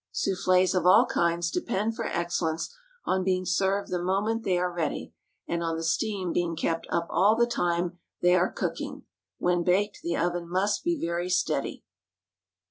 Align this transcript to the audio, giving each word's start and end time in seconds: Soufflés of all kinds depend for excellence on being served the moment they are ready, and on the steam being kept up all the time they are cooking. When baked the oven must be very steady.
Soufflés 0.11 0.73
of 0.73 0.83
all 0.87 1.05
kinds 1.05 1.51
depend 1.51 1.95
for 1.95 2.05
excellence 2.07 2.75
on 3.05 3.23
being 3.23 3.45
served 3.45 3.91
the 3.91 4.01
moment 4.01 4.41
they 4.41 4.57
are 4.57 4.73
ready, 4.73 5.13
and 5.47 5.61
on 5.61 5.75
the 5.77 5.83
steam 5.83 6.33
being 6.33 6.55
kept 6.55 6.87
up 6.89 7.05
all 7.11 7.35
the 7.35 7.45
time 7.45 7.99
they 8.19 8.33
are 8.35 8.51
cooking. 8.51 9.03
When 9.37 9.61
baked 9.61 9.99
the 10.01 10.17
oven 10.17 10.49
must 10.49 10.83
be 10.83 10.99
very 10.99 11.29
steady. 11.29 11.83